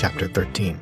[0.00, 0.80] Chapter 13.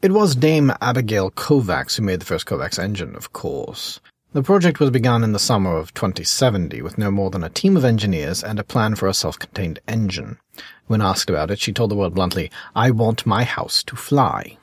[0.00, 4.00] It was Dame Abigail Kovacs who made the first Kovacs engine, of course.
[4.32, 7.76] The project was begun in the summer of 2070 with no more than a team
[7.76, 10.38] of engineers and a plan for a self-contained engine.
[10.86, 14.56] When asked about it, she told the world bluntly, I want my house to fly.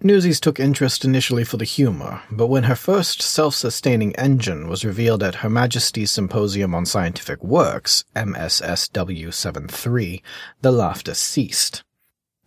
[0.00, 5.24] Newsies took interest initially for the humor, but when her first self-sustaining engine was revealed
[5.24, 10.22] at Her Majesty's Symposium on Scientific Works, MSSW73,
[10.62, 11.82] the laughter ceased.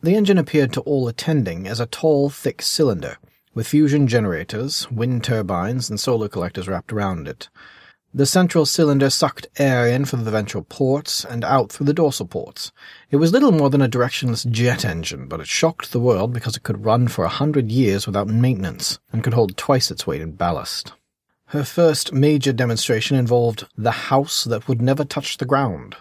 [0.03, 3.17] The engine appeared to all attending as a tall, thick cylinder,
[3.53, 7.49] with fusion generators, wind turbines, and solar collectors wrapped around it.
[8.11, 12.25] The central cylinder sucked air in from the ventral ports and out through the dorsal
[12.25, 12.71] ports.
[13.11, 16.57] It was little more than a directionless jet engine, but it shocked the world because
[16.57, 20.21] it could run for a hundred years without maintenance and could hold twice its weight
[20.21, 20.93] in ballast.
[21.45, 25.95] Her first major demonstration involved the house that would never touch the ground.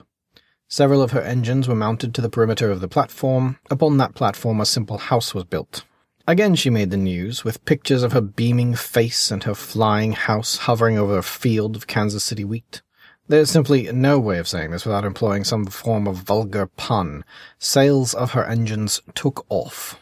[0.73, 3.59] Several of her engines were mounted to the perimeter of the platform.
[3.73, 5.85] Upon that platform, a simple house was built.
[6.29, 10.59] Again she made the news, with pictures of her beaming face and her flying house
[10.59, 12.83] hovering over a field of Kansas City wheat.
[13.27, 17.25] There's simply no way of saying this without employing some form of vulgar pun.
[17.59, 19.99] Sales of her engines took off.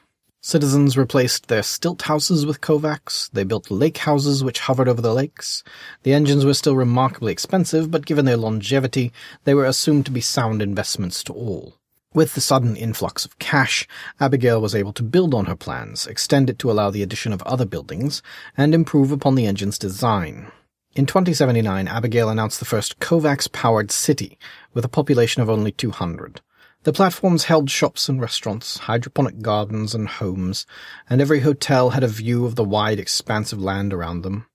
[0.48, 3.28] Citizens replaced their stilt houses with Kovacs.
[3.34, 5.62] They built lake houses which hovered over the lakes.
[6.04, 9.12] The engines were still remarkably expensive, but given their longevity,
[9.44, 11.74] they were assumed to be sound investments to all.
[12.14, 13.86] With the sudden influx of cash,
[14.20, 17.42] Abigail was able to build on her plans, extend it to allow the addition of
[17.42, 18.22] other buildings,
[18.56, 20.50] and improve upon the engine's design.
[20.94, 24.38] In 2079, Abigail announced the first Kovacs-powered city,
[24.72, 26.40] with a population of only 200.
[26.84, 30.64] The platforms held shops and restaurants, hydroponic gardens and homes,
[31.10, 34.46] and every hotel had a view of the wide expanse of land around them.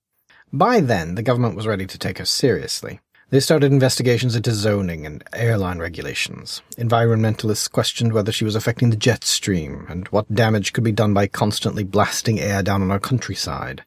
[0.51, 3.01] By then, the government was ready to take her seriously.
[3.29, 6.61] They started investigations into zoning and airline regulations.
[6.77, 11.13] Environmentalists questioned whether she was affecting the jet stream and what damage could be done
[11.13, 13.83] by constantly blasting air down on our countryside.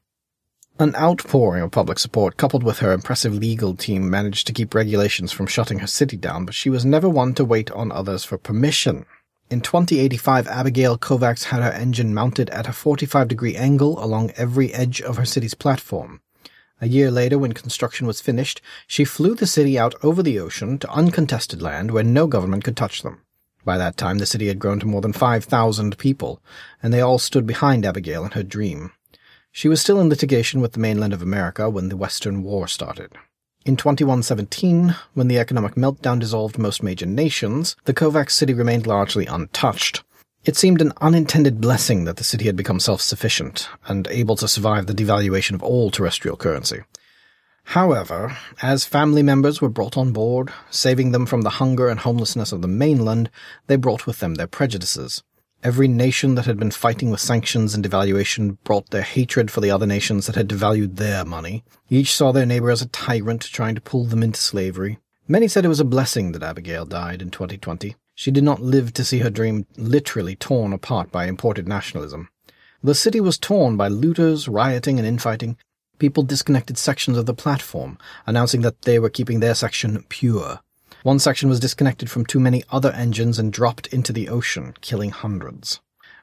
[0.79, 5.33] An outpouring of public support coupled with her impressive legal team managed to keep regulations
[5.33, 8.37] from shutting her city down, but she was never one to wait on others for
[8.37, 9.07] permission.
[9.49, 14.75] In 2085, Abigail Kovacs had her engine mounted at a 45 degree angle along every
[14.75, 16.21] edge of her city's platform.
[16.83, 20.77] A year later, when construction was finished, she flew the city out over the ocean
[20.81, 23.23] to uncontested land where no government could touch them.
[23.65, 26.43] By that time, the city had grown to more than 5,000 people,
[26.83, 28.93] and they all stood behind Abigail in her dream.
[29.57, 33.13] She was still in litigation with the mainland of America when the Western War started.
[33.65, 39.25] In 2117, when the economic meltdown dissolved most major nations, the Kovacs city remained largely
[39.25, 40.05] untouched.
[40.45, 44.89] It seemed an unintended blessing that the city had become self-sufficient and able to survive
[44.89, 46.83] the devaluation of all terrestrial currency.
[47.65, 52.53] However, as family members were brought on board, saving them from the hunger and homelessness
[52.53, 53.31] of the mainland,
[53.69, 55.23] they brought with them their prejudices.
[55.63, 59.71] Every nation that had been fighting with sanctions and devaluation brought their hatred for the
[59.71, 61.65] other nations that had devalued their money.
[61.91, 64.99] Each saw their neighbor as a tyrant trying to pull them into slavery.
[65.27, 67.97] Many said it was a blessing that Abigail died in 2020.
[68.15, 72.29] She did not live to see her dream literally torn apart by imported nationalism.
[72.83, 75.57] The city was torn by looters, rioting, and infighting.
[75.99, 80.61] People disconnected sections of the platform, announcing that they were keeping their section pure.
[81.07, 85.11] One section was disconnected from too many other engines and dropped into the ocean, killing
[85.11, 85.79] hundreds.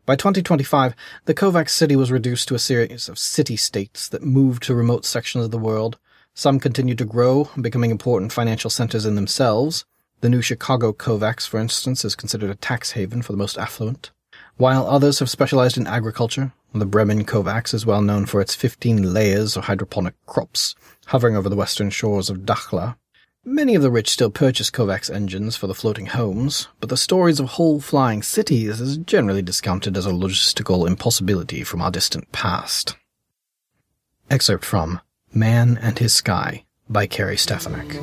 [0.05, 4.75] By 2025, the Kovacs city was reduced to a series of city-states that moved to
[4.75, 5.99] remote sections of the world.
[6.33, 9.85] Some continued to grow, becoming important financial centers in themselves.
[10.19, 14.11] The new Chicago Kovacs, for instance, is considered a tax haven for the most affluent.
[14.57, 19.13] While others have specialized in agriculture, the Bremen Kovacs is well known for its 15
[19.13, 22.97] layers of hydroponic crops hovering over the western shores of Dakhla.
[23.45, 27.41] Many of the rich still purchase Kovacs engines for the floating homes, but the stories
[27.41, 32.95] of whole flying cities is generally discounted as a logistical impossibility from our distant past.
[34.29, 35.01] Excerpt from
[35.33, 37.99] Man and His Sky by Carrie Stefanik.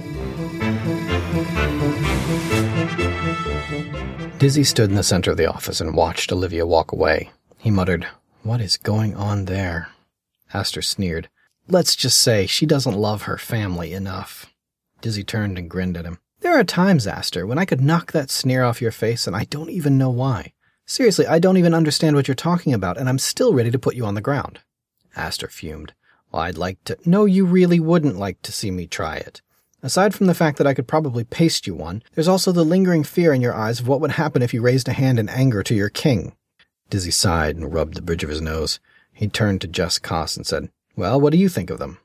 [4.39, 7.31] Dizzy stood in the center of the office and watched Olivia walk away.
[7.57, 8.07] He muttered,
[8.43, 9.89] What is going on there?
[10.53, 11.31] Aster sneered.
[11.67, 14.50] Let's just say she doesn't love her family enough.
[15.01, 16.19] Dizzy turned and grinned at him.
[16.41, 19.45] There are times, Aster, when I could knock that sneer off your face and I
[19.45, 20.53] don't even know why.
[20.87, 23.95] Seriously, I don't even understand what you're talking about, and I'm still ready to put
[23.95, 24.61] you on the ground.
[25.15, 25.93] Aster fumed.
[26.33, 26.97] Well, I'd like to.
[27.05, 29.43] No, you really wouldn't like to see me try it.
[29.83, 33.05] Aside from the fact that I could probably paste you one, there's also the lingering
[33.05, 35.63] fear in your eyes of what would happen if you raised a hand in anger
[35.63, 36.35] to your king.
[36.91, 38.81] Dizzy sighed and rubbed the bridge of his nose.
[39.13, 41.99] He turned to Just Cause and said, Well, what do you think of them?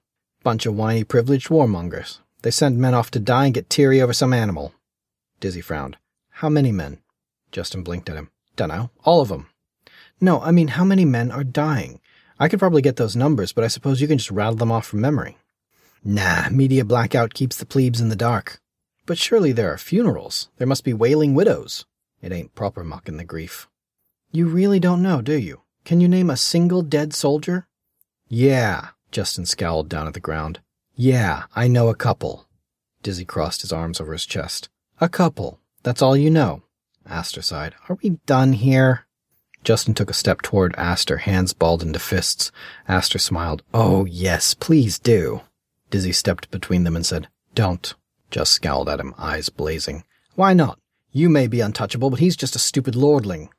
[0.44, 2.20] Bunch of whiny privileged warmongers.
[2.46, 4.72] They send men off to die and get teary over some animal.
[5.40, 5.98] Dizzy frowned.
[6.30, 7.00] How many men?
[7.52, 8.30] Justin blinked at him.
[8.56, 8.92] Dunno.
[9.04, 9.48] All of them.
[10.22, 12.00] No, I mean, how many men are dying?
[12.40, 14.86] I could probably get those numbers, but I suppose you can just rattle them off
[14.86, 15.40] from memory.
[16.04, 18.62] Nah, media blackout keeps the plebes in the dark.
[19.08, 20.50] But surely there are funerals.
[20.60, 21.88] There must be wailing widows.
[22.22, 23.68] It ain't proper mucking the grief.
[24.32, 25.64] You really don't know, do you?
[25.84, 27.68] Can you name a single dead soldier?
[28.28, 30.60] Yeah, Justin scowled down at the ground.
[30.96, 32.48] Yeah, I know a couple.
[33.04, 34.70] Dizzy crossed his arms over his chest.
[35.02, 35.60] A couple.
[35.84, 36.64] That's all you know.
[37.06, 37.76] Aster sighed.
[37.90, 39.06] Are we done here?
[39.64, 42.52] Justin took a step toward Aster, hands balled into fists.
[42.88, 43.62] Aster smiled.
[43.74, 45.42] Oh, yes, please do.
[45.90, 47.94] Dizzy stepped between them and said, Don't.
[48.32, 50.04] Just scowled at him, eyes blazing.
[50.36, 50.80] Why not?
[51.12, 53.50] You may be untouchable, but he's just a stupid lordling.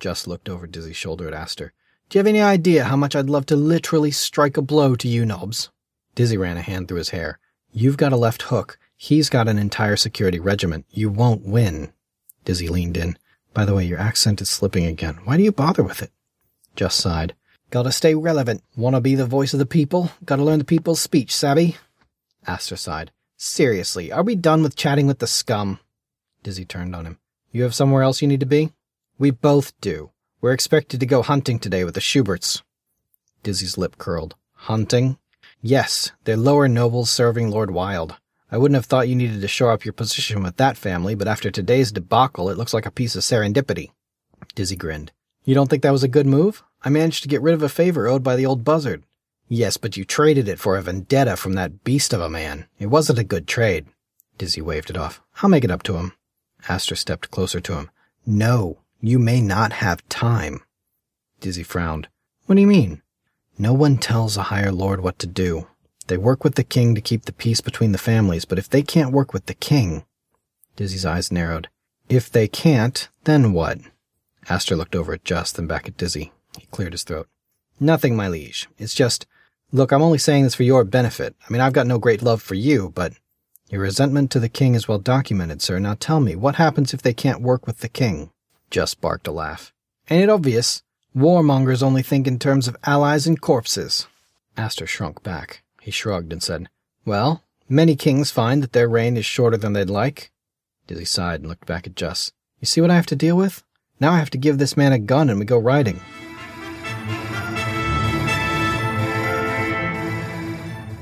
[0.00, 1.72] Just looked over Dizzy's shoulder at Aster.
[2.08, 5.06] Do you have any idea how much I'd love to literally strike a blow to
[5.08, 5.70] you knobs?
[6.14, 7.38] Dizzy ran a hand through his hair.
[7.72, 8.78] You've got a left hook.
[8.96, 10.86] He's got an entire security regiment.
[10.90, 11.92] You won't win.
[12.44, 13.16] Dizzy leaned in.
[13.54, 15.18] By the way, your accent is slipping again.
[15.24, 16.12] Why do you bother with it?
[16.76, 17.34] Just sighed.
[17.70, 18.62] Gotta stay relevant.
[18.76, 20.10] Wanna be the voice of the people?
[20.24, 21.76] Gotta learn the people's speech, savvy?
[22.46, 23.12] Aster sighed.
[23.36, 25.78] Seriously, are we done with chatting with the scum?
[26.42, 27.18] Dizzy turned on him.
[27.52, 28.72] You have somewhere else you need to be?
[29.18, 30.10] We both do.
[30.40, 32.62] We're expected to go hunting today with the Schuberts.
[33.42, 34.36] Dizzy's lip curled.
[34.54, 35.18] Hunting?
[35.62, 38.16] Yes, they're lower nobles serving Lord Wilde.
[38.50, 41.28] I wouldn't have thought you needed to shore up your position with that family, but
[41.28, 43.90] after today's debacle, it looks like a piece of serendipity.
[44.54, 45.12] Dizzy grinned.
[45.44, 46.62] You don't think that was a good move?
[46.82, 49.04] I managed to get rid of a favor owed by the old buzzard.
[49.48, 52.66] Yes, but you traded it for a vendetta from that beast of a man.
[52.78, 53.86] It wasn't a good trade.
[54.38, 55.20] Dizzy waved it off.
[55.42, 56.12] I'll make it up to him.
[56.68, 57.90] Aster stepped closer to him.
[58.24, 60.60] No, you may not have time.
[61.40, 62.08] Dizzy frowned.
[62.46, 63.02] What do you mean?
[63.60, 65.66] No one tells a higher lord what to do.
[66.06, 68.80] They work with the king to keep the peace between the families, but if they
[68.80, 70.06] can't work with the king.
[70.76, 71.68] Dizzy's eyes narrowed.
[72.08, 73.80] If they can't, then what?
[74.48, 76.32] Aster looked over at Just, then back at Dizzy.
[76.58, 77.28] He cleared his throat.
[77.78, 78.66] Nothing, my liege.
[78.78, 79.26] It's just,
[79.72, 81.36] look, I'm only saying this for your benefit.
[81.46, 83.12] I mean, I've got no great love for you, but
[83.68, 85.78] your resentment to the king is well documented, sir.
[85.78, 88.30] Now tell me, what happens if they can't work with the king?
[88.70, 89.74] Just barked a laugh.
[90.08, 90.82] Ain't it obvious?
[91.16, 94.06] Warmongers only think in terms of allies and corpses.
[94.56, 95.64] Aster shrunk back.
[95.80, 96.68] He shrugged and said,
[97.04, 100.30] Well, many kings find that their reign is shorter than they'd like.
[100.86, 102.32] Dizzy sighed and looked back at Just.
[102.60, 103.64] You see what I have to deal with?
[103.98, 106.00] Now I have to give this man a gun and we go riding.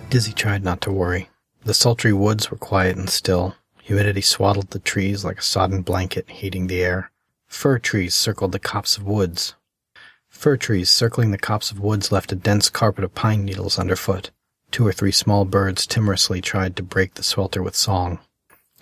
[0.08, 1.28] Dizzy tried not to worry.
[1.64, 3.56] The sultry woods were quiet and still.
[3.82, 7.10] Humidity swaddled the trees like a sodden blanket, heating the air.
[7.46, 9.55] Fir trees circled the copse of woods.
[10.31, 14.31] Fir trees circling the copse of woods left a dense carpet of pine needles underfoot.
[14.71, 18.19] Two or three small birds timorously tried to break the swelter with song.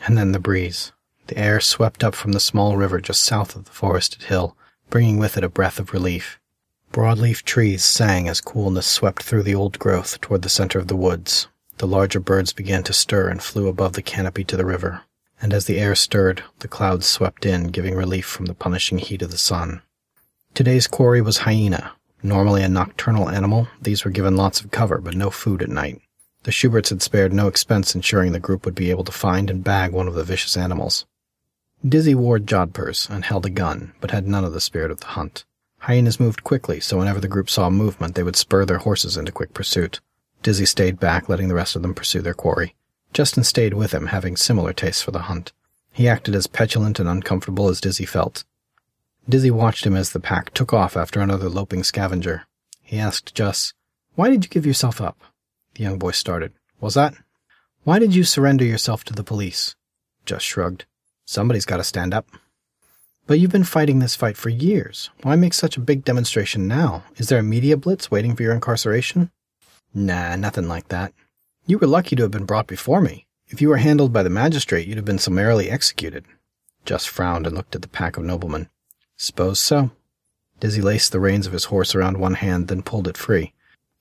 [0.06, 0.92] And then the breeze.
[1.28, 4.56] The air swept up from the small river just south of the forested hill,
[4.90, 6.38] bringing with it a breath of relief.
[6.92, 10.96] Broadleaf trees sang as coolness swept through the old growth toward the center of the
[10.96, 11.48] woods.
[11.78, 15.02] The larger birds began to stir and flew above the canopy to the river.
[15.42, 19.20] And as the air stirred, the clouds swept in, giving relief from the punishing heat
[19.22, 19.82] of the sun.
[20.56, 21.92] Today's quarry was hyena,
[22.22, 26.00] Normally a nocturnal animal, these were given lots of cover but no food at night.
[26.44, 29.62] The Schuberts had spared no expense ensuring the group would be able to find and
[29.62, 31.04] bag one of the vicious animals.
[31.86, 35.08] Dizzy wore jodhpurs and held a gun, but had none of the spirit of the
[35.08, 35.44] hunt.
[35.80, 39.32] Hyenas moved quickly, so whenever the group saw movement, they would spur their horses into
[39.32, 40.00] quick pursuit.
[40.42, 42.74] Dizzy stayed back, letting the rest of them pursue their quarry.
[43.12, 45.52] Justin stayed with him, having similar tastes for the hunt.
[45.92, 48.44] He acted as petulant and uncomfortable as Dizzy felt,
[49.28, 52.46] Dizzy watched him as the pack took off after another loping scavenger.
[52.82, 53.74] He asked Just,
[54.14, 55.18] Why did you give yourself up?
[55.74, 56.52] The young boy started.
[56.80, 57.14] Was that?
[57.82, 59.74] Why did you surrender yourself to the police?
[60.24, 60.86] Just shrugged.
[61.24, 62.28] Somebody's got to stand up.
[63.26, 65.10] But you've been fighting this fight for years.
[65.22, 67.02] Why make such a big demonstration now?
[67.16, 69.32] Is there a media blitz waiting for your incarceration?
[69.92, 71.12] Nah, nothing like that.
[71.66, 73.26] You were lucky to have been brought before me.
[73.48, 76.24] If you were handled by the magistrate, you'd have been summarily executed.
[76.84, 78.68] Just frowned and looked at the pack of noblemen.
[79.16, 79.90] Suppose so.
[80.60, 83.52] Dizzy laced the reins of his horse around one hand, then pulled it free.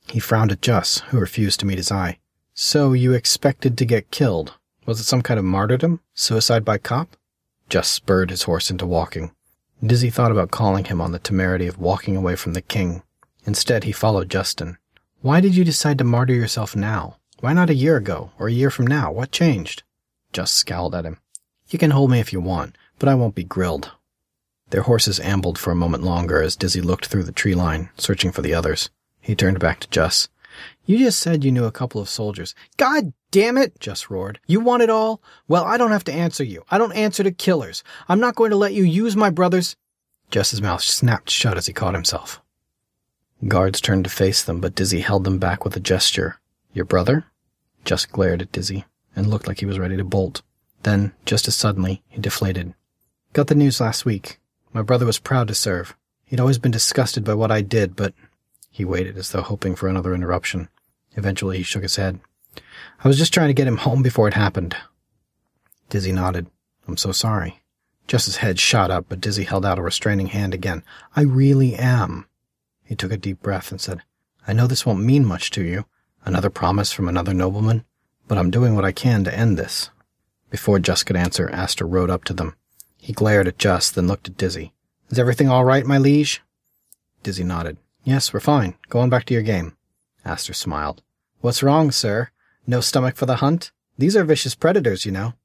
[0.08, 2.20] He frowned at Just, who refused to meet his eye.
[2.54, 4.54] So you expected to get killed.
[4.86, 6.00] Was it some kind of martyrdom?
[6.14, 7.18] Suicide by cop?
[7.70, 9.32] Just spurred his horse into walking.
[9.84, 13.04] Dizzy thought about calling him on the temerity of walking away from the king.
[13.46, 14.78] Instead, he followed Justin.
[15.22, 17.18] Why did you decide to martyr yourself now?
[17.40, 19.12] Why not a year ago, or a year from now?
[19.12, 19.84] What changed?
[20.32, 21.20] Just scowled at him.
[21.70, 23.92] You can hold me if you want, but I won't be grilled.
[24.70, 28.32] Their horses ambled for a moment longer as Dizzy looked through the tree line, searching
[28.32, 28.90] for the others.
[29.22, 30.28] He turned back to Jess.
[30.86, 32.56] You just said you knew a couple of soldiers.
[32.78, 34.40] God damn it, Jess roared.
[34.48, 35.22] You want it all?
[35.48, 36.64] Well, I don't have to answer you.
[36.72, 37.84] I don't answer to killers.
[38.08, 39.76] I'm not going to let you use my brothers.
[40.32, 42.42] Jess's mouth snapped shut as he caught himself.
[43.48, 46.40] Guards turned to face them, but Dizzy held them back with a gesture.
[46.74, 47.26] Your brother?
[47.84, 50.42] Jess glared at Dizzy and looked like he was ready to bolt.
[50.84, 52.74] Then, just as suddenly, he deflated.
[53.34, 54.40] Got the news last week.
[54.76, 55.96] My brother was proud to serve.
[56.26, 58.14] He'd always been disgusted by what I did, but
[58.70, 60.68] he waited as though hoping for another interruption.
[61.14, 62.20] Eventually, he shook his head.
[63.02, 64.76] I was just trying to get him home before it happened.
[65.88, 66.48] Dizzy nodded.
[66.90, 67.62] I'm so sorry.
[68.06, 70.84] Just's head shot up, but Dizzy held out a restraining hand again.
[71.16, 72.28] I really am.
[72.84, 74.02] He took a deep breath and said,
[74.46, 75.86] I know this won't mean much to you,
[76.26, 77.86] another promise from another nobleman,
[78.28, 79.90] but I'm doing what I can to end this.
[80.50, 82.58] Before Just could answer, Aster rode up to them.
[83.06, 84.74] He glared at Just, then looked at Dizzy.
[85.12, 86.42] Is everything all right, my liege?
[87.22, 87.78] Dizzy nodded.
[88.04, 88.74] Yes, we're fine.
[88.90, 89.78] Go on back to your game.
[90.26, 91.04] Aster smiled.
[91.40, 92.32] What's wrong, sir?
[92.66, 93.72] No stomach for the hunt?
[93.96, 95.36] These are vicious predators, you know.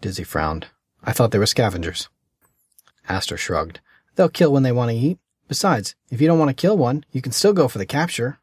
[0.00, 0.66] Dizzy frowned.
[1.04, 2.08] I thought they were scavengers.
[3.08, 3.78] Aster shrugged.
[4.16, 5.20] They'll kill when they want to eat.
[5.46, 8.40] Besides, if you don't want to kill one, you can still go for the capture.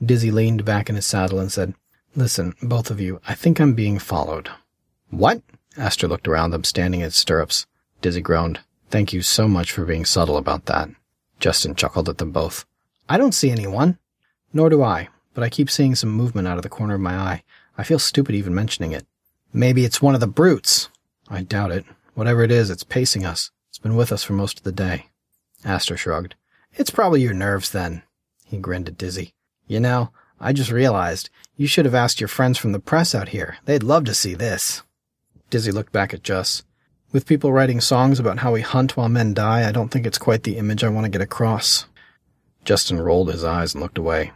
[0.00, 1.74] Dizzy leaned back in his saddle and said,
[2.14, 4.50] Listen, both of you, I think I'm being followed.
[5.10, 5.42] What?
[5.76, 7.66] Aster looked around them, standing in stirrups.
[8.02, 8.60] Dizzy groaned.
[8.90, 10.90] Thank you so much for being subtle about that.
[11.40, 12.66] Justin chuckled at them both.
[13.08, 13.98] I don't see anyone.
[14.52, 17.14] Nor do I, but I keep seeing some movement out of the corner of my
[17.16, 17.42] eye.
[17.78, 19.06] I feel stupid even mentioning it.
[19.52, 20.90] Maybe it's one of the brutes.
[21.28, 21.86] I doubt it.
[22.14, 23.50] Whatever it is, it's pacing us.
[23.70, 25.06] It's been with us for most of the day.
[25.64, 26.34] Aster shrugged.
[26.74, 28.02] It's probably your nerves then.
[28.44, 29.32] He grinned at Dizzy.
[29.66, 33.28] You know, I just realized you should have asked your friends from the press out
[33.28, 33.58] here.
[33.64, 34.82] They'd love to see this.
[35.50, 36.64] Dizzy looked back at Just.
[37.12, 40.16] With people writing songs about how we hunt while men die, I don't think it's
[40.16, 41.84] quite the image I want to get across.
[42.64, 44.32] Justin rolled his eyes and looked away.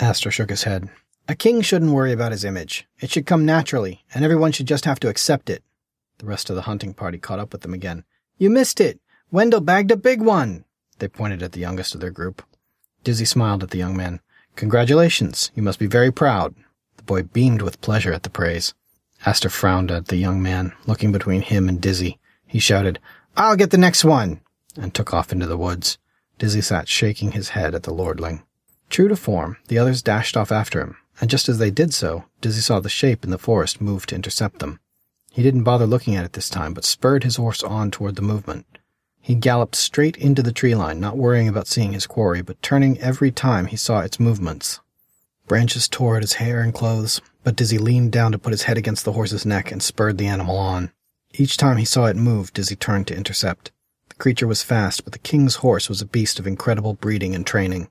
[0.00, 0.88] Aster shook his head.
[1.28, 2.84] A king shouldn't worry about his image.
[3.00, 5.62] It should come naturally, and everyone should just have to accept it.
[6.18, 8.02] The rest of the hunting party caught up with them again.
[8.38, 8.98] You missed it!
[9.30, 10.64] Wendell bagged a big one!
[10.98, 12.42] They pointed at the youngest of their group.
[13.04, 14.20] Dizzy smiled at the young man.
[14.56, 15.52] Congratulations.
[15.54, 16.56] You must be very proud.
[16.96, 18.74] The boy beamed with pleasure at the praise.
[19.24, 22.18] Aster frowned at the young man, looking between him and Dizzy.
[22.46, 22.98] He shouted,
[23.36, 24.40] I'll get the next one!
[24.76, 25.98] and took off into the woods.
[26.38, 28.42] Dizzy sat shaking his head at the lordling.
[28.90, 32.24] True to form, the others dashed off after him, and just as they did so,
[32.40, 34.80] Dizzy saw the shape in the forest move to intercept them.
[35.32, 38.22] He didn't bother looking at it this time, but spurred his horse on toward the
[38.22, 38.66] movement.
[39.20, 42.98] He galloped straight into the tree line, not worrying about seeing his quarry, but turning
[43.00, 44.80] every time he saw its movements.
[45.46, 48.76] Branches tore at his hair and clothes, but Dizzy leaned down to put his head
[48.76, 50.90] against the horse's neck and spurred the animal on.
[51.34, 53.70] Each time he saw it move, Dizzy turned to intercept.
[54.08, 57.46] The creature was fast, but the king's horse was a beast of incredible breeding and
[57.46, 57.88] training.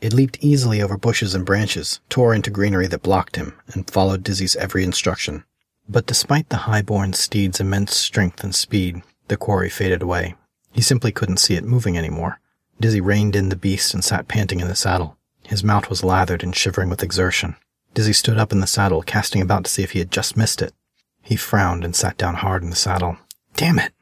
[0.00, 4.24] It leaped easily over bushes and branches, tore into greenery that blocked him, and followed
[4.24, 5.44] Dizzy's every instruction.
[5.88, 10.34] But despite the high-born steed's immense strength and speed, the quarry faded away.
[10.72, 12.40] He simply couldn't see it moving anymore.
[12.80, 15.16] Dizzy reined in the beast and sat panting in the saddle.
[15.52, 17.56] His mouth was lathered and shivering with exertion.
[17.92, 20.62] Dizzy stood up in the saddle, casting about to see if he had just missed
[20.62, 20.72] it.
[21.20, 23.18] He frowned and sat down hard in the saddle.
[23.54, 23.92] Damn it!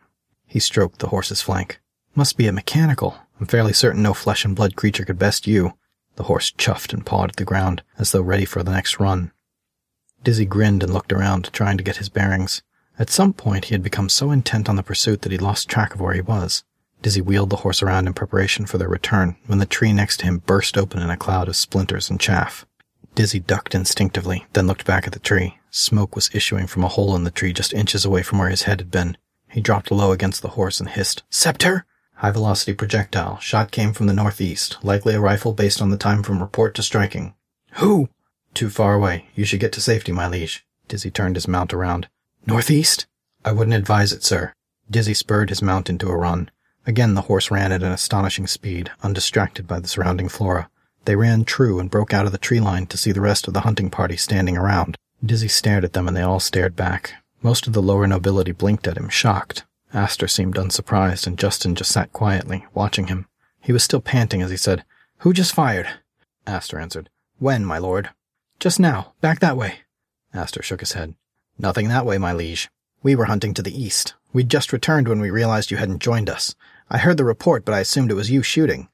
[0.47, 1.81] He stroked the horse's flank.
[2.15, 3.19] Must be a mechanical.
[3.41, 5.73] I'm fairly certain no flesh and blood creature could best you.
[6.15, 9.33] The horse chuffed and pawed at the ground, as though ready for the next run.
[10.23, 12.63] Dizzy grinned and looked around, trying to get his bearings.
[12.97, 15.95] At some point, he had become so intent on the pursuit that he lost track
[15.95, 16.63] of where he was.
[17.03, 20.27] Dizzy wheeled the horse around in preparation for their return when the tree next to
[20.27, 22.67] him burst open in a cloud of splinters and chaff.
[23.15, 25.59] Dizzy ducked instinctively, then looked back at the tree.
[25.71, 28.63] Smoke was issuing from a hole in the tree just inches away from where his
[28.63, 29.17] head had been.
[29.49, 31.87] He dropped low against the horse and hissed, Scepter!
[32.17, 33.39] High velocity projectile.
[33.39, 34.77] Shot came from the northeast.
[34.83, 37.35] Likely a rifle based on the time from report to striking.
[37.75, 38.11] Who?
[38.53, 39.29] Too far away.
[39.35, 40.67] You should get to safety, my liege.
[40.87, 42.09] Dizzy turned his mount around.
[42.47, 43.07] Northeast?
[43.43, 44.53] I wouldn't advise it, sir.
[44.91, 46.51] Dizzy spurred his mount into a run.
[46.87, 50.71] Again the horse ran at an astonishing speed, undistracted by the surrounding flora.
[51.05, 53.55] They ran true and broke out of the tree line to see the rest of
[53.55, 54.97] the hunting party standing around.
[55.25, 57.15] Dizzy stared at them and they all stared back.
[57.43, 59.65] Most of the lower nobility blinked at him, shocked.
[59.93, 63.27] Aster seemed unsurprised, and Justin just sat quietly, watching him.
[63.61, 64.85] He was still panting as he said,
[65.19, 65.89] Who just fired?
[66.47, 68.11] Aster answered, When, my lord?
[68.61, 69.81] Just now, back that way.
[70.33, 71.15] Aster shook his head.
[71.59, 72.71] Nothing that way, my liege.
[73.03, 74.15] We were hunting to the east.
[74.33, 76.55] We'd just returned when we realized you hadn't joined us.
[76.91, 78.89] I heard the report, but I assumed it was you shooting.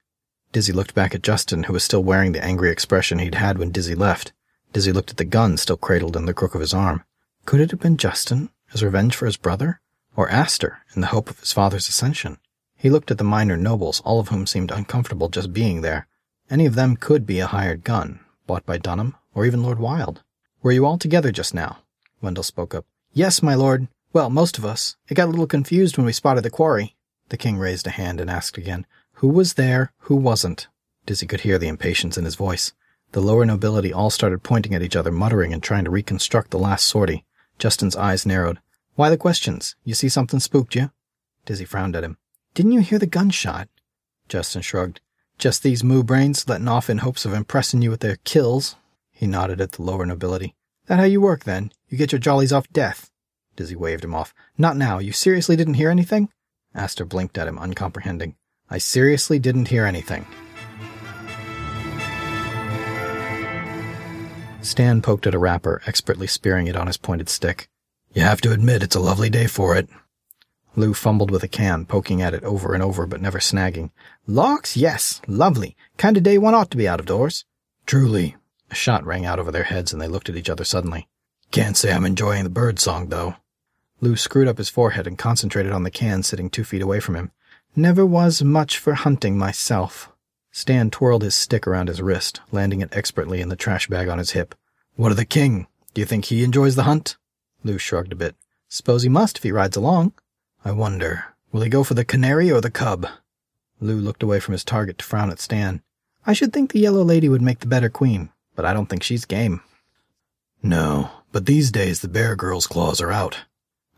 [0.52, 3.72] Dizzy looked back at Justin, who was still wearing the angry expression he'd had when
[3.72, 4.32] Dizzy left.
[4.72, 7.02] Dizzy looked at the gun still cradled in the crook of his arm.
[7.44, 9.80] Could it have been Justin, as revenge for his brother?
[10.14, 12.38] Or Aster, in the hope of his father's ascension?
[12.76, 16.06] He looked at the minor nobles, all of whom seemed uncomfortable just being there.
[16.48, 20.22] Any of them could be a hired gun, Bought by Dunham, or even Lord Wilde?
[20.62, 21.78] Were you all together just now?
[22.22, 22.84] Wendell spoke up.
[23.12, 23.88] Yes, my lord.
[24.16, 24.96] Well, most of us.
[25.11, 26.96] It got a little confused when we spotted the quarry.
[27.28, 29.92] The king raised a hand and asked again, Who was there?
[30.08, 30.68] Who wasn't?
[31.04, 32.73] Dizzy could hear the impatience in his voice.
[33.12, 36.58] The lower nobility all started pointing at each other, muttering and trying to reconstruct the
[36.58, 37.26] last sortie.
[37.58, 38.58] Justin's eyes narrowed.
[38.94, 39.76] Why the questions?
[39.85, 40.92] You see something spooked you?
[41.44, 42.16] Dizzy frowned at him.
[42.54, 43.68] Didn't you hear the gunshot?
[44.30, 45.02] Justin shrugged.
[45.37, 48.76] Just these moo brains letting off in hopes of impressing you with their kills.
[49.11, 50.54] He nodded at the lower nobility.
[50.87, 51.70] That how you work, then?
[51.90, 53.11] You get your jollies off death.
[53.56, 54.34] Dizzy waved him off.
[54.56, 54.98] Not now.
[54.98, 56.28] You seriously didn't hear anything?
[56.75, 58.36] Aster blinked at him, uncomprehending.
[58.68, 60.26] I seriously didn't hear anything.
[64.60, 67.68] Stan poked at a wrapper, expertly spearing it on his pointed stick.
[68.12, 69.88] You have to admit it's a lovely day for it.
[70.75, 73.90] Lou fumbled with a can, poking at it over and over but never snagging.
[74.26, 75.76] Locks, yes, lovely.
[75.96, 77.44] Kind of day one ought to be out of doors.
[77.86, 78.36] Truly.
[78.70, 81.08] A shot rang out over their heads and they looked at each other suddenly.
[81.52, 83.36] Can't say I'm enjoying the bird song, though.
[84.00, 87.14] Lou screwed up his forehead and concentrated on the can sitting two feet away from
[87.14, 87.30] him.
[87.74, 90.12] Never was much for hunting myself.
[90.50, 94.18] Stan twirled his stick around his wrist, landing it expertly in the trash bag on
[94.18, 94.54] his hip.
[94.94, 95.66] What of the king?
[95.92, 97.16] Do you think he enjoys the hunt?
[97.64, 98.34] Lou shrugged a bit.
[98.68, 100.12] Suppose he must if he rides along.
[100.64, 103.06] I wonder, will he go for the canary or the cub?
[103.80, 105.82] Lou looked away from his target to frown at Stan.
[106.26, 109.02] I should think the yellow lady would make the better queen, but I don't think
[109.02, 109.60] she's game.
[110.62, 113.40] No, but these days the bear girl's claws are out.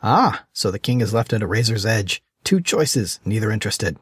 [0.03, 2.23] Ah, so the king is left at a razor's edge.
[2.45, 3.97] Two choices, neither interested.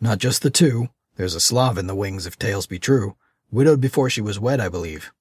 [0.00, 0.88] Not just the two.
[1.16, 3.16] There's a Slav in the wings, if tales be true.
[3.50, 5.12] Widowed before she was wed, I believe.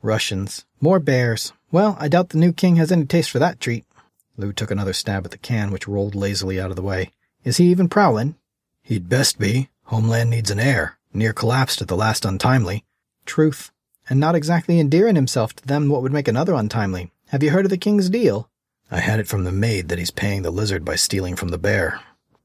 [0.00, 0.64] Russians.
[0.80, 1.52] More bears.
[1.70, 3.84] Well, I doubt the new king has any taste for that treat.
[4.36, 7.10] Lou took another stab at the can, which rolled lazily out of the way.
[7.44, 8.36] Is he even prowling?
[8.82, 9.68] He'd best be.
[9.84, 10.98] Homeland needs an heir.
[11.12, 12.84] Near collapsed at the last untimely.
[13.26, 13.72] Truth.
[14.08, 17.10] And not exactly endearing himself to them what would make another untimely.
[17.28, 18.48] Have you heard of the king's deal?
[18.90, 21.58] I had it from the maid that he's paying the lizard by stealing from the
[21.58, 22.00] bear.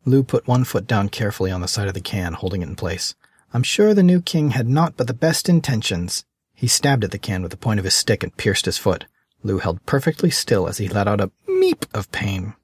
[0.05, 2.75] Lou put one foot down carefully on the side of the can, holding it in
[2.75, 3.15] place.
[3.53, 6.25] I'm sure the new king had naught but the best intentions.
[6.53, 9.05] He stabbed at the can with the point of his stick and pierced his foot.
[9.43, 12.55] Lou held perfectly still as he let out a meep of pain.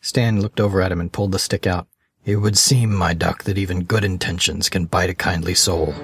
[0.00, 1.88] Stan looked over at him and pulled the stick out.
[2.24, 5.94] It would seem, my duck, that even good intentions can bite a kindly soul.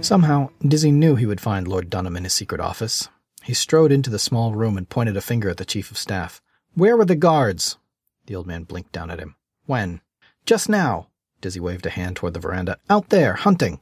[0.00, 3.08] Somehow, Dizzy knew he would find Lord Dunham in his secret office.
[3.42, 6.40] He strode into the small room and pointed a finger at the chief of staff.
[6.74, 7.78] Where were the guards?
[8.26, 9.34] The old man blinked down at him.
[9.66, 10.00] When?
[10.46, 11.08] Just now.
[11.40, 12.78] Dizzy waved a hand toward the veranda.
[12.88, 13.80] Out there, hunting.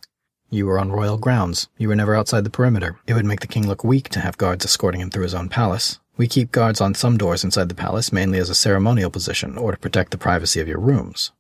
[0.51, 1.69] You were on royal grounds.
[1.77, 2.99] You were never outside the perimeter.
[3.07, 5.49] It would make the king look weak to have guards escorting him through his own
[5.49, 5.99] palace.
[6.17, 9.73] We keep guards on some doors inside the palace mainly as a ceremonial position or
[9.73, 11.33] to protect the privacy of your rooms.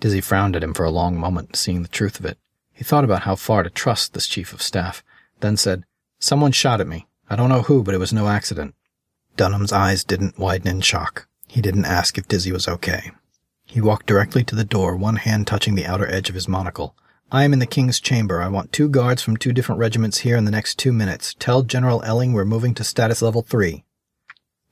[0.00, 2.38] Dizzy frowned at him for a long moment, seeing the truth of it.
[2.74, 5.02] He thought about how far to trust this chief of staff,
[5.40, 5.84] then said,
[6.18, 7.06] Someone shot at me.
[7.30, 8.74] I don't know who, but it was no accident.
[9.36, 11.28] Dunham's eyes didn't widen in shock.
[11.46, 13.12] He didn't ask if Dizzy was okay.
[13.64, 16.94] He walked directly to the door, one hand touching the outer edge of his monocle.
[17.32, 18.42] I am in the king's chamber.
[18.42, 21.34] I want two guards from two different regiments here in the next two minutes.
[21.38, 23.84] Tell General Elling we're moving to status level three.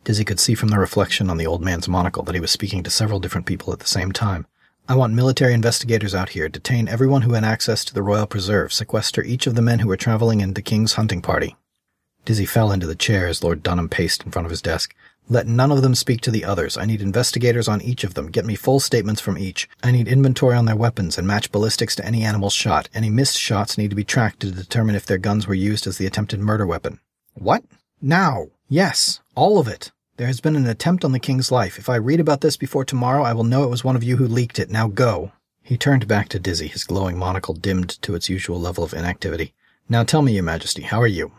[0.05, 2.83] Dizzy could see from the reflection on the old man's monocle that he was speaking
[2.83, 4.47] to several different people at the same time.
[4.93, 6.51] I want military investigators out here.
[6.51, 8.75] Detain everyone who had access to the royal preserve.
[8.75, 11.57] Sequester each of the men who were traveling in the king's hunting party.
[12.27, 14.95] Dizzy fell into the chair as Lord Dunham paced in front of his desk.
[15.31, 16.77] Let none of them speak to the others.
[16.77, 18.31] I need investigators on each of them.
[18.31, 19.67] Get me full statements from each.
[19.83, 22.91] I need inventory on their weapons and match ballistics to any animal shot.
[22.93, 25.97] Any missed shots need to be tracked to determine if their guns were used as
[25.97, 27.01] the attempted murder weapon.
[27.33, 27.65] What?
[28.03, 28.49] Now.
[28.69, 29.23] Yes.
[29.35, 29.91] All of it.
[30.19, 31.79] There has been an attempt on the king's life.
[31.79, 34.19] If I read about this before tomorrow, I will know it was one of you
[34.19, 34.69] who leaked it.
[34.69, 35.33] Now go.
[35.63, 39.55] He turned back to Dizzy, his glowing monocle dimmed to its usual level of inactivity.
[39.89, 41.33] Now tell me, Your Majesty, how are you?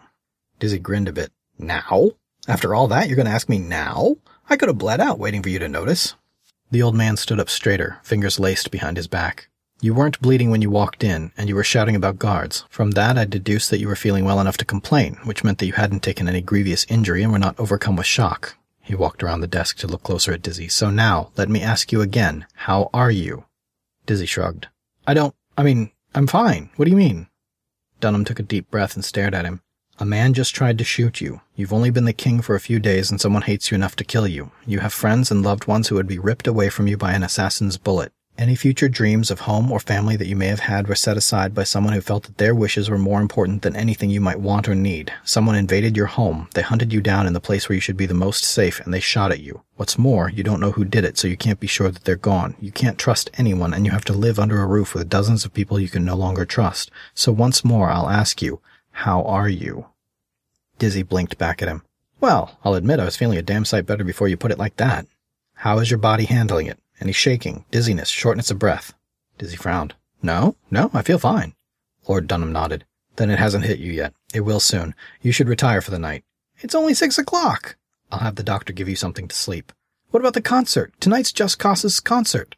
[0.57, 1.31] Dizzy grinned a bit.
[1.59, 2.13] Now?
[2.47, 4.15] After all that, you're going to ask me now?
[4.49, 6.15] I could have bled out waiting for you to notice.
[6.71, 9.49] The old man stood up straighter, fingers laced behind his back.
[9.81, 12.65] You weren't bleeding when you walked in, and you were shouting about guards.
[12.69, 15.67] From that, I deduced that you were feeling well enough to complain, which meant that
[15.67, 18.57] you hadn't taken any grievous injury and were not overcome with shock.
[18.83, 20.67] He walked around the desk to look closer at Dizzy.
[20.67, 23.45] So now, let me ask you again, how are you?
[24.05, 24.67] Dizzy shrugged.
[25.07, 26.69] I don't, I mean, I'm fine.
[26.75, 27.27] What do you mean?
[28.01, 29.61] Dunham took a deep breath and stared at him.
[29.99, 31.39] A man just tried to shoot you.
[31.55, 34.03] You've only been the king for a few days and someone hates you enough to
[34.03, 34.51] kill you.
[34.65, 37.23] You have friends and loved ones who would be ripped away from you by an
[37.23, 38.11] assassin's bullet.
[38.35, 41.53] Any future dreams of home or family that you may have had were set aside
[41.53, 44.67] by someone who felt that their wishes were more important than anything you might want
[44.67, 45.13] or need.
[45.23, 48.07] Someone invaded your home, they hunted you down in the place where you should be
[48.07, 49.61] the most safe, and they shot at you.
[49.75, 52.15] What's more, you don't know who did it, so you can't be sure that they're
[52.15, 52.55] gone.
[52.59, 55.53] You can't trust anyone, and you have to live under a roof with dozens of
[55.53, 56.89] people you can no longer trust.
[57.13, 59.85] So once more, I'll ask you, how are you?
[60.79, 61.83] Dizzy blinked back at him.
[62.19, 64.77] Well, I'll admit I was feeling a damn sight better before you put it like
[64.77, 65.05] that.
[65.53, 66.79] How is your body handling it?
[66.99, 68.93] Any shaking, dizziness, shortness of breath?
[69.37, 69.95] Dizzy frowned.
[70.21, 71.53] No, no, I feel fine.
[72.07, 72.85] Lord Dunham nodded.
[73.15, 74.13] Then it hasn't hit you yet.
[74.33, 74.95] It will soon.
[75.21, 76.23] You should retire for the night.
[76.59, 77.75] It's only six o'clock.
[78.11, 79.71] I'll have the doctor give you something to sleep.
[80.11, 80.93] What about the concert?
[80.99, 82.55] Tonight's Just Cause's concert.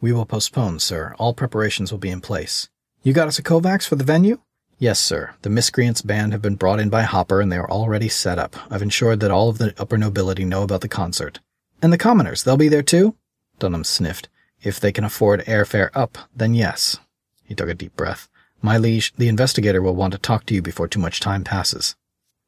[0.00, 1.14] We will postpone, sir.
[1.18, 2.68] All preparations will be in place.
[3.02, 4.40] You got us a Kovacs for the venue?
[4.78, 5.34] Yes, sir.
[5.42, 8.54] The Miscreants band have been brought in by Hopper and they are already set up.
[8.70, 11.40] I've ensured that all of the upper nobility know about the concert.
[11.82, 13.16] And the commoners, they'll be there too?
[13.58, 14.28] Dunham sniffed.
[14.62, 16.98] If they can afford airfare up, then yes.
[17.44, 18.28] He took a deep breath.
[18.60, 21.94] My liege, the investigator will want to talk to you before too much time passes.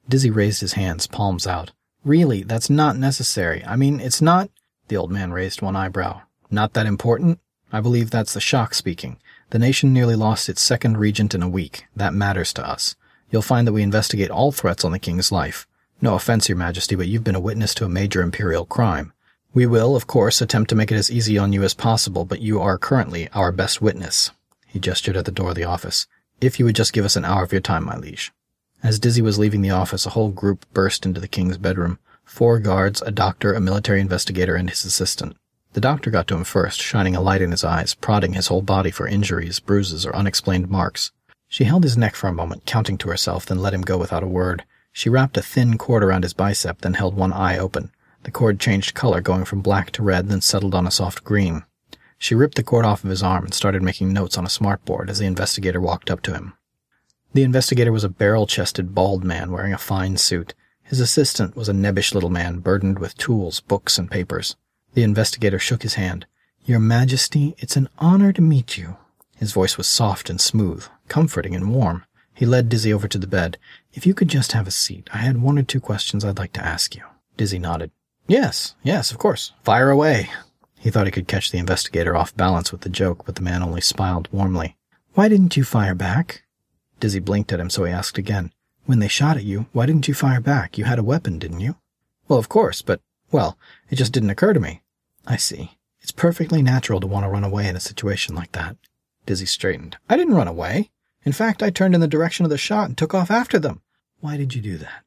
[0.09, 1.71] Dizzy raised his hands, palms out.
[2.05, 3.65] Really, that's not necessary.
[3.65, 4.51] I mean, it's not.
[4.89, 6.23] The old man raised one eyebrow.
[6.51, 7.39] Not that important?
[7.73, 9.19] I believe that's the shock speaking.
[9.51, 11.85] The nation nearly lost its second regent in a week.
[11.95, 12.97] That matters to us.
[13.31, 15.67] You'll find that we investigate all threats on the king's life.
[16.01, 19.13] No offense, your majesty, but you've been a witness to a major imperial crime.
[19.53, 22.41] We will, of course, attempt to make it as easy on you as possible, but
[22.41, 24.31] you are currently our best witness.
[24.65, 26.07] He gestured at the door of the office.
[26.41, 28.33] If you would just give us an hour of your time, my liege.
[28.81, 31.99] As Dizzy was leaving the office, a whole group burst into the king's bedroom.
[32.25, 35.37] Four guards, a doctor, a military investigator, and his assistant.
[35.73, 38.63] The doctor got to him first, shining a light in his eyes, prodding his whole
[38.63, 41.11] body for injuries, bruises, or unexplained marks.
[41.49, 44.23] She held his neck for a moment, counting to herself, then let him go without
[44.23, 44.65] a word.
[44.93, 47.91] She wrapped a thin cord around his bicep, then held one eye open.
[48.23, 51.65] The cord changed color, going from black to red, then settled on a soft green.
[52.19, 55.09] She ripped the cord off of his arm and started making notes on a smartboard
[55.09, 56.53] as the investigator walked up to him.
[57.33, 60.53] The investigator was a barrel-chested, bald man wearing a fine suit.
[60.83, 64.57] His assistant was a nebbish little man burdened with tools, books, and papers.
[64.95, 66.27] The investigator shook his hand.
[66.65, 68.97] Your Majesty, it's an honor to meet you.
[69.37, 72.05] His voice was soft and smooth, comforting and warm.
[72.35, 73.57] He led Dizzy over to the bed.
[73.93, 76.53] If you could just have a seat, I had one or two questions I'd like
[76.55, 77.05] to ask you.
[77.37, 77.93] Dizzy nodded.
[78.31, 79.51] Yes, yes, of course.
[79.65, 80.31] Fire away.
[80.79, 83.61] He thought he could catch the investigator off balance with the joke, but the man
[83.61, 84.77] only smiled warmly.
[85.15, 86.45] Why didn't you fire back?
[87.01, 88.53] Dizzy blinked at him, so he asked again.
[88.85, 90.79] When they shot at you, why didn't you fire back?
[90.79, 91.75] You had a weapon, didn't you?
[92.29, 93.01] Well, of course, but,
[93.33, 93.59] well,
[93.91, 94.83] it just didn't occur to me.
[95.27, 95.73] I see.
[96.01, 98.77] It's perfectly natural to want to run away in a situation like that.
[99.27, 99.97] Dizzy straightened.
[100.09, 100.93] I didn't run away.
[101.25, 103.83] In fact, I turned in the direction of the shot and took off after them.
[104.21, 105.03] Why did you do that?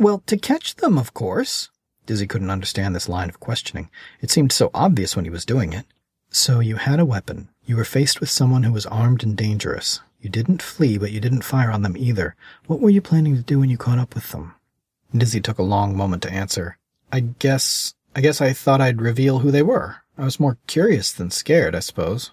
[0.00, 1.70] Well, to catch them, of course.
[2.06, 3.90] Dizzy couldn't understand this line of questioning.
[4.20, 5.86] It seemed so obvious when he was doing it.
[6.30, 7.48] So you had a weapon.
[7.64, 10.00] You were faced with someone who was armed and dangerous.
[10.20, 12.34] You didn't flee, but you didn't fire on them either.
[12.66, 14.54] What were you planning to do when you caught up with them?
[15.16, 16.78] Dizzy took a long moment to answer.
[17.12, 19.98] I guess, I guess I thought I'd reveal who they were.
[20.18, 22.32] I was more curious than scared, I suppose.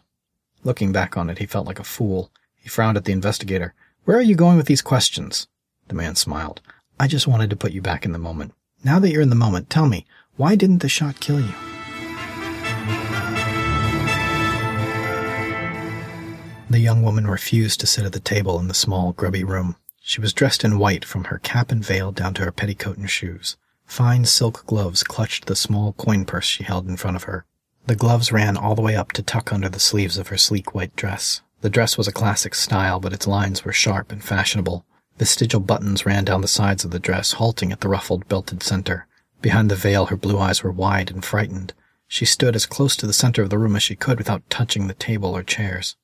[0.63, 2.31] Looking back on it, he felt like a fool.
[2.55, 3.73] He frowned at the investigator.
[4.05, 5.47] Where are you going with these questions?
[5.87, 6.61] The man smiled.
[6.99, 8.53] I just wanted to put you back in the moment.
[8.83, 11.53] Now that you're in the moment, tell me, why didn't the shot kill you?
[16.69, 19.75] The young woman refused to sit at the table in the small, grubby room.
[20.01, 23.09] She was dressed in white from her cap and veil down to her petticoat and
[23.09, 23.55] shoes.
[23.85, 27.45] Fine silk gloves clutched the small coin purse she held in front of her.
[27.85, 30.73] The gloves ran all the way up to tuck under the sleeves of her sleek
[30.73, 31.41] white dress.
[31.59, 34.85] The dress was a classic style, but its lines were sharp and fashionable.
[35.17, 39.07] Vestigial buttons ran down the sides of the dress, halting at the ruffled, belted center.
[39.41, 41.73] Behind the veil, her blue eyes were wide and frightened.
[42.07, 44.87] She stood as close to the center of the room as she could without touching
[44.87, 45.95] the table or chairs.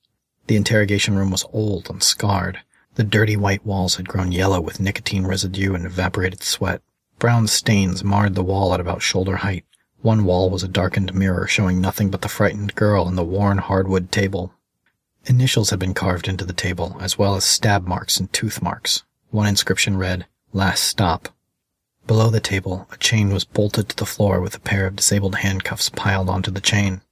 [0.46, 2.60] The interrogation room was old and scarred.
[2.94, 6.82] The dirty white walls had grown yellow with nicotine residue and evaporated sweat.
[7.18, 9.64] Brown stains marred the wall at about shoulder height.
[10.00, 13.58] One wall was a darkened mirror showing nothing but the frightened girl and the worn
[13.58, 14.54] hardwood table.
[15.28, 19.02] Initials had been carved into the table, as well as stab marks and tooth marks.
[19.30, 21.28] One inscription read, Last Stop.
[22.06, 25.34] Below the table, a chain was bolted to the floor with a pair of disabled
[25.34, 27.02] handcuffs piled onto the chain.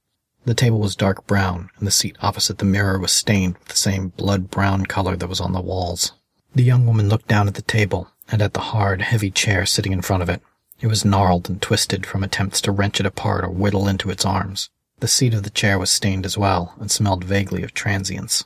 [0.45, 3.77] The table was dark brown, and the seat opposite the mirror was stained with the
[3.77, 6.13] same blood brown color that was on the walls.
[6.55, 9.91] The young woman looked down at the table and at the hard, heavy chair sitting
[9.91, 10.41] in front of it.
[10.81, 14.25] It was gnarled and twisted from attempts to wrench it apart or whittle into its
[14.25, 14.71] arms.
[14.99, 18.45] The seat of the chair was stained as well, and smelled vaguely of transience.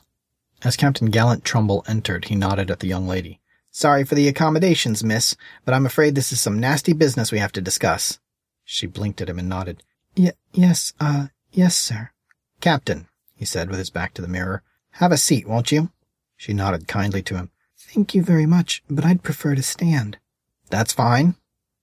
[0.62, 3.40] As Captain Gallant Trumbull entered, he nodded at the young lady.
[3.70, 5.34] Sorry for the accommodations, miss,
[5.64, 8.20] but I'm afraid this is some nasty business we have to discuss.
[8.64, 9.82] She blinked at him and nodded.
[10.16, 12.10] Y- yes, uh, yes, sir.
[12.60, 14.62] Captain, he said with his back to the mirror.
[14.96, 15.90] Have a seat, won't you?
[16.36, 17.50] She nodded kindly to him.
[17.78, 20.18] Thank you very much, but I'd prefer to stand.
[20.68, 21.34] That's fine.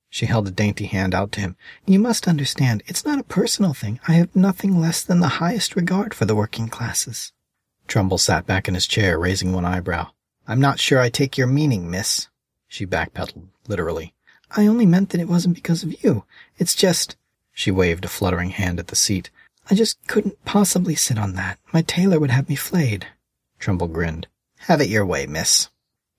[0.10, 1.56] She held a dainty hand out to him.
[1.86, 4.00] You must understand, it's not a personal thing.
[4.08, 7.32] I have nothing less than the highest regard for the working classes.
[7.88, 10.10] Trumbull sat back in his chair, raising one eyebrow.
[10.48, 12.28] I'm not sure I take your meaning, miss.
[12.68, 14.14] She backpedaled, literally.
[14.56, 16.26] I only meant that it wasn't because of you.
[16.58, 17.16] It's just.
[17.54, 19.30] She waved a fluttering hand at the seat.
[19.70, 21.60] I just couldn't possibly sit on that.
[21.72, 23.06] My tailor would have me flayed.
[23.60, 24.28] Trumbull grinned.
[24.62, 25.70] Have it your way, miss.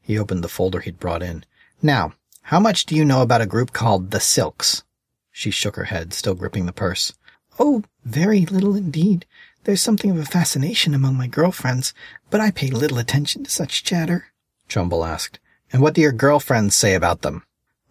[0.00, 1.44] He opened the folder he'd brought in.
[1.82, 2.12] Now,
[2.50, 4.82] how much do you know about a group called the Silks?
[5.30, 7.12] She shook her head, still gripping the purse.
[7.60, 9.24] Oh, very little indeed.
[9.62, 11.94] There's something of a fascination among my girlfriends,
[12.28, 14.32] but I pay little attention to such chatter.
[14.66, 15.38] Trumbull asked.
[15.72, 17.44] And what do your girlfriends say about them?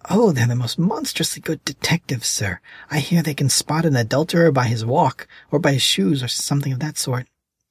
[0.09, 2.59] Oh, they're the most monstrously good detectives, sir.
[2.91, 6.27] I hear they can spot an adulterer by his walk, or by his shoes, or
[6.27, 7.27] something of that sort.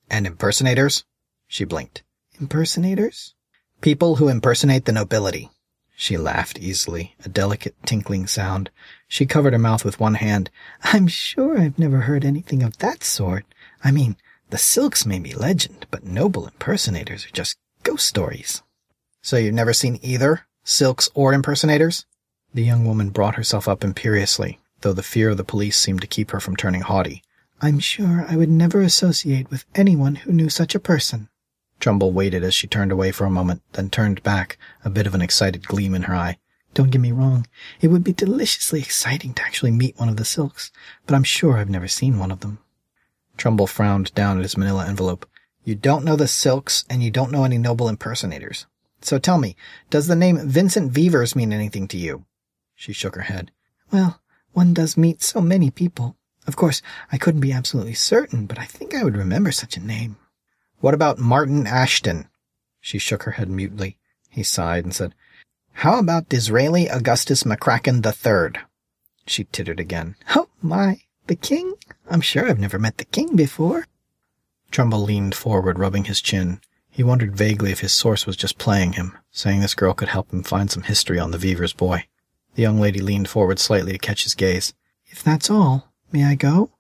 [0.09, 1.05] And impersonators?
[1.49, 2.03] She blinked.
[2.41, 3.35] Impersonators?
[3.83, 5.51] People who impersonate the nobility.
[6.01, 8.71] She laughed easily, a delicate tinkling sound.
[9.09, 10.49] She covered her mouth with one hand.
[10.85, 13.45] I'm sure I've never heard anything of that sort.
[13.83, 14.17] I mean,
[14.51, 18.63] the silks may be legend, but noble impersonators are just ghost stories.
[19.23, 20.47] So you've never seen either?
[20.63, 22.07] Silks or impersonators?
[22.55, 26.07] The young woman brought herself up imperiously, though the fear of the police seemed to
[26.07, 27.25] keep her from turning haughty.
[27.61, 31.29] I'm sure I would never associate with anyone who knew such a person.
[31.81, 35.15] Trumbull waited as she turned away for a moment, then turned back, a bit of
[35.15, 36.39] an excited gleam in her eye.
[36.75, 37.47] Don't get me wrong.
[37.81, 40.71] It would be deliciously exciting to actually meet one of the Silks,
[41.07, 42.59] but I'm sure I've never seen one of them.
[43.37, 45.27] Trumbull frowned down at his manila envelope.
[45.65, 48.67] You don't know the Silks, and you don't know any noble impersonators.
[49.01, 49.57] So tell me,
[49.91, 52.25] does the name Vincent Vevers mean anything to you?
[52.75, 53.53] She shook her head.
[53.93, 54.21] Well,
[54.53, 56.17] one does meet so many people.
[56.47, 59.81] Of course, I couldn't be absolutely certain, but I think I would remember such a
[59.81, 60.17] name.
[60.81, 62.29] What about Martin Ashton?
[62.81, 63.99] She shook her head mutely.
[64.31, 65.15] He sighed and said,
[65.73, 68.63] How about Disraeli Augustus McCracken III?
[69.27, 70.15] She tittered again.
[70.37, 71.01] Oh, my.
[71.27, 71.75] The king?
[72.09, 73.87] I'm sure I've never met the king before.
[74.71, 76.61] Trumbull leaned forward, rubbing his chin.
[76.91, 80.33] He wondered vaguely if his source was just playing him, saying this girl could help
[80.33, 82.07] him find some history on the Vevers boy.
[82.55, 84.75] The young lady leaned forward slightly to catch his gaze.
[85.07, 86.71] If that's all, may I go?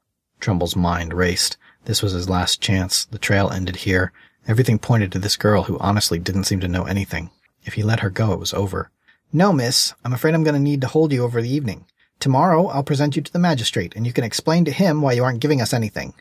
[0.40, 1.56] Trumbull's mind raced.
[1.88, 3.06] This was his last chance.
[3.06, 4.12] The trail ended here.
[4.46, 7.30] Everything pointed to this girl who honestly didn't seem to know anything.
[7.64, 8.90] If he let her go, it was over.
[9.32, 9.94] No, miss.
[10.04, 11.86] I'm afraid I'm going to need to hold you over the evening.
[12.20, 15.24] Tomorrow I'll present you to the magistrate, and you can explain to him why you
[15.24, 16.12] aren't giving us anything.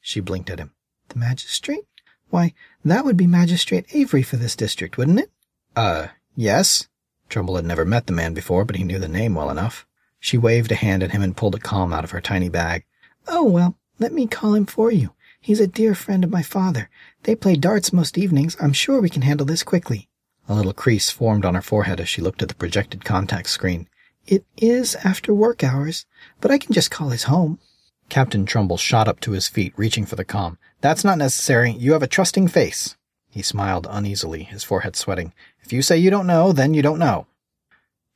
[0.00, 0.70] She blinked at him.
[1.08, 1.86] The magistrate?
[2.30, 5.32] Why, that would be Magistrate Avery for this district, wouldn't it?
[5.74, 6.86] Uh, yes.
[7.28, 9.88] Trumbull had never met the man before, but he knew the name well enough.
[10.20, 12.84] She waved a hand at him and pulled a comb out of her tiny bag.
[13.26, 15.12] Oh, well, let me call him for you.
[15.46, 16.90] He's a dear friend of my father.
[17.22, 18.56] They play darts most evenings.
[18.60, 20.08] I'm sure we can handle this quickly.
[20.48, 23.88] A little crease formed on her forehead as she looked at the projected contact screen.
[24.26, 26.04] It is after work hours,
[26.40, 27.60] but I can just call his home.
[28.08, 30.58] Captain Trumbull shot up to his feet, reaching for the com.
[30.80, 31.70] That's not necessary.
[31.70, 32.96] You have a trusting face.
[33.30, 35.32] He smiled uneasily, his forehead sweating.
[35.62, 37.28] If you say you don't know, then you don't know.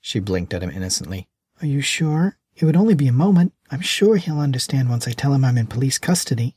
[0.00, 1.28] She blinked at him innocently.
[1.62, 2.38] Are you sure?
[2.56, 3.52] It would only be a moment.
[3.70, 6.56] I'm sure he'll understand once I tell him I'm in police custody.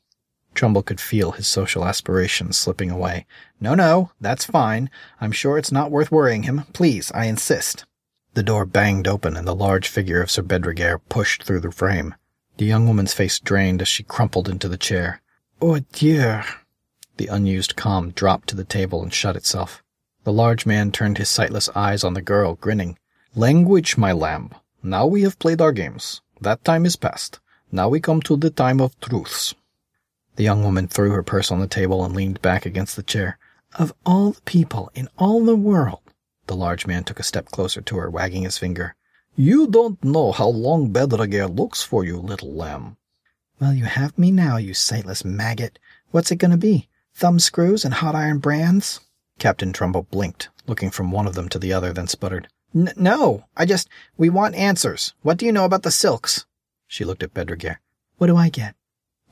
[0.54, 3.26] Trumbull could feel his social aspirations slipping away.
[3.60, 4.90] No, no, that's fine.
[5.20, 6.64] I'm sure it's not worth worrying him.
[6.74, 7.86] Please, I insist.
[8.34, 12.16] The door banged open and the large figure of Sir Bedregair pushed through the frame.
[12.58, 15.22] The young woman's face drained as she crumpled into the chair.
[15.62, 16.46] Oh dear.
[17.18, 19.84] The unused com dropped to the table and shut itself.
[20.24, 22.98] The large man turned his sightless eyes on the girl, grinning.
[23.36, 24.52] Language, my lamb.
[24.82, 26.22] Now we have played our games.
[26.42, 27.40] That time is past.
[27.72, 29.56] Now we come to the time of truths.
[30.36, 33.38] The young woman threw her purse on the table and leaned back against the chair.
[33.76, 36.02] Of all the people in all the world,
[36.48, 38.96] the large man took a step closer to her, wagging his finger.
[39.36, 42.98] You don't know how long Bedregair looks for you, little lamb.
[43.60, 45.80] Well, you have me now, you sightless maggot.
[46.12, 46.90] What's it going to be?
[47.16, 49.00] Thumb screws and hot iron brands?
[49.40, 52.48] Captain Trumbull blinked, looking from one of them to the other, then sputtered.
[52.74, 55.14] No, I just, we want answers.
[55.22, 56.46] What do you know about the silks?
[56.88, 57.78] She looked at Bedregair.
[58.18, 58.76] What do I get?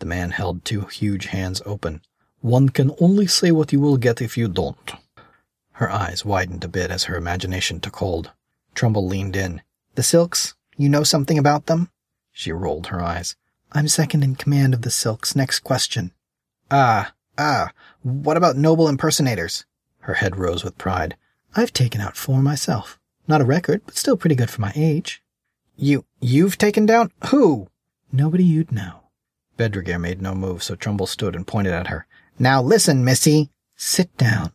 [0.01, 2.01] The man held two huge hands open.
[2.39, 4.93] One can only say what you will get if you don't.
[5.73, 8.31] Her eyes widened a bit as her imagination took hold.
[8.73, 9.61] Trumbull leaned in.
[9.93, 10.55] The Silks?
[10.75, 11.91] You know something about them?
[12.31, 13.35] She rolled her eyes.
[13.73, 15.35] I'm second in command of the Silks.
[15.35, 16.13] Next question.
[16.71, 17.69] Ah, ah.
[18.01, 19.65] What about noble impersonators?
[19.99, 21.15] Her head rose with pride.
[21.55, 22.99] I've taken out four myself.
[23.27, 25.21] Not a record, but still pretty good for my age.
[25.77, 27.11] You, you've taken down?
[27.27, 27.67] Who?
[28.11, 29.00] Nobody you'd know.
[29.57, 32.07] Bedregair made no move, so Trumbull stood and pointed at her.
[32.39, 33.49] Now listen, missy.
[33.75, 34.53] Sit down.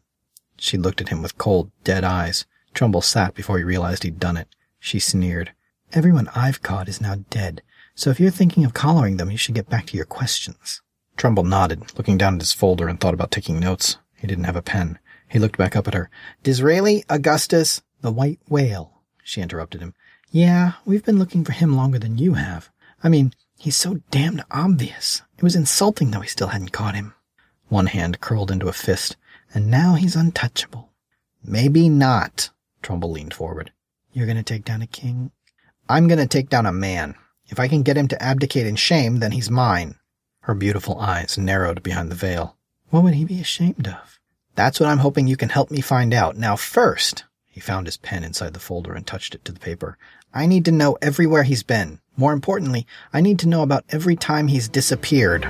[0.56, 2.46] She looked at him with cold, dead eyes.
[2.74, 4.48] Trumbull sat before he realized he'd done it.
[4.78, 5.52] She sneered.
[5.92, 7.62] Everyone I've caught is now dead,
[7.94, 10.82] so if you're thinking of collaring them, you should get back to your questions.
[11.16, 13.98] Trumbull nodded, looking down at his folder and thought about taking notes.
[14.14, 14.98] He didn't have a pen.
[15.28, 16.10] He looked back up at her.
[16.42, 19.94] Disraeli, Augustus, the white whale, she interrupted him.
[20.30, 22.70] Yeah, we've been looking for him longer than you have.
[23.02, 25.22] I mean, he's so damned obvious.
[25.36, 27.14] It was insulting though we still hadn't caught him.
[27.68, 29.16] One hand curled into a fist.
[29.54, 30.90] And now he's untouchable.
[31.42, 32.50] Maybe not.
[32.82, 33.72] Trumbull leaned forward.
[34.12, 35.30] You're gonna take down a king?
[35.88, 37.14] I'm gonna take down a man.
[37.48, 39.96] If I can get him to abdicate in shame, then he's mine.
[40.40, 42.56] Her beautiful eyes narrowed behind the veil.
[42.90, 44.18] What would he be ashamed of?
[44.54, 46.36] That's what I'm hoping you can help me find out.
[46.36, 49.96] Now first, he found his pen inside the folder and touched it to the paper.
[50.34, 52.00] I need to know everywhere he's been.
[52.16, 55.46] More importantly, I need to know about every time he's disappeared.